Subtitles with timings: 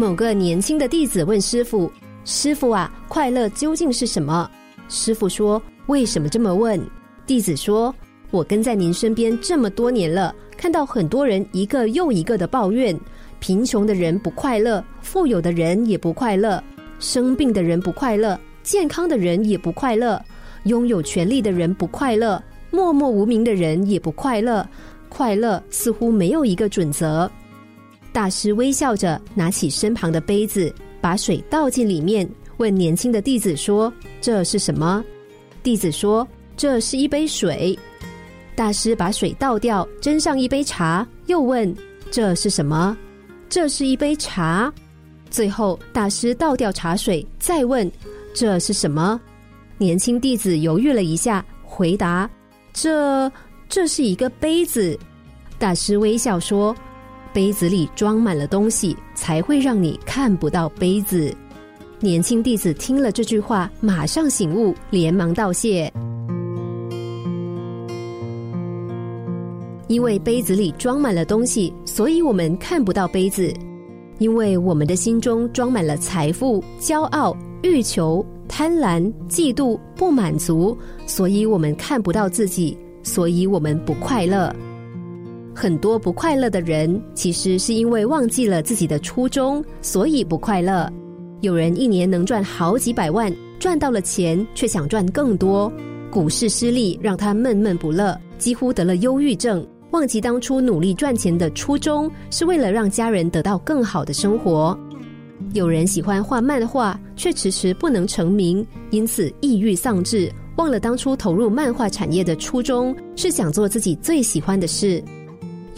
[0.00, 1.90] 某个年轻的弟子问师傅
[2.24, 4.48] ：“师傅啊，快乐究竟是什么？”
[4.88, 6.80] 师傅说：“为什么这么问？”
[7.26, 7.92] 弟子说
[8.30, 12.96] ：“我跟在您身边这么多年了，看到很多人一个又一个的抱怨，
[13.40, 16.62] 贫穷的人不快乐，富有的人也不快乐，
[17.00, 20.24] 生病的人不快乐，健康的人也不快乐，
[20.62, 22.40] 拥有权力的人不快乐，
[22.70, 24.64] 默默无名的人也不快乐。
[25.08, 27.28] 快乐似乎没有一个准则。”
[28.18, 35.04] 大师微笑着拿起身旁的杯子，把水倒进里面，问年轻的弟子说：“这是什么？”
[35.62, 36.26] 弟子说
[36.58, 37.78] ：“这是一杯水。”
[38.56, 41.72] 大师把水倒掉，斟上一杯茶，又问
[42.10, 42.98] ：“这是什么
[43.48, 44.74] ？”“这是一杯茶。”
[45.30, 47.88] 最后，大师倒掉茶水，再问
[48.34, 49.20] ：“这是什么？”
[49.78, 52.28] 年轻弟子犹豫了一下，回答
[52.74, 53.30] ：“这，
[53.68, 54.98] 这是一个杯子。”
[55.56, 56.74] 大师微笑说。
[57.32, 61.34] 杯子里装满了东西，才会让你看不到杯子。
[62.00, 65.92] 年轻弟子听了这句话，马上醒悟，连忙道谢。
[69.88, 73.52] 因为杯子里装满了东西，所以我们看不到杯子。
[74.18, 80.76] 因为我们的心中装满了财富、骄傲、欲求、贪婪、嫉妒、不满足，
[81.06, 84.54] 所以我们看不到自己，所以我们不快乐。
[85.58, 90.88] 很多不快乐的人，其实是因为忘记了自己的初衷，所以不快乐。
[91.40, 95.70] 有人一年能赚好几百万，赚到了钱却想赚更多，
[96.12, 104.78] 股市失利让他闷闷不乐，几乎得了忧郁症，忘记当初努力赚钱的初衷是为了让家人得到更好的生活。
[105.54, 115.02] 有人喜欢画漫画，却迟迟不能成名，因此抑郁丧志，忘了当初投入漫画产业的初衷是想做自己最喜欢的事。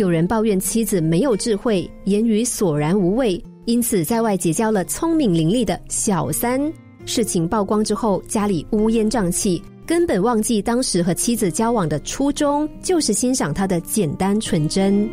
[0.00, 6.72] 有人抱怨妻子没有智慧，言语索然无味，因此在外结交了聪明伶俐的小三。
[7.04, 15.06] 事情曝光之后，家里乌烟瘴气，根本忘记当时和妻子交往的初衷，就是欣赏她的简单纯真。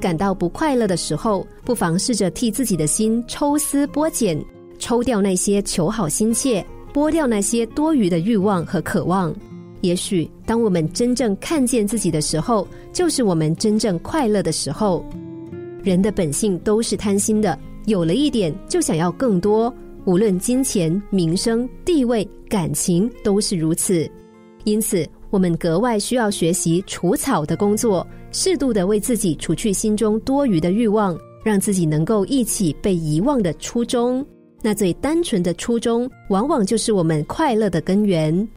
[0.00, 4.42] 感到不快乐的时候，不妨试着替自己的心抽丝剥茧，
[4.78, 9.30] 抽掉那些求好心切，剥掉那些多余的欲望和渴望。
[9.82, 15.04] 也许，当我们真正看见自己的时候，就是我们真正快乐的时候。
[15.82, 19.72] 人的本性都是贪心的，有了一点就想要更多，
[20.04, 24.08] 无论金钱、名声、地位、感情都是如此。
[24.62, 34.24] 因此，我们格外需要学习除草的工作，适度的为自己除去心中多余的欲望，让自己能够一起被遗忘的初衷。
[34.62, 38.48] 那最单纯的初衷，往往就是我们快乐的根源。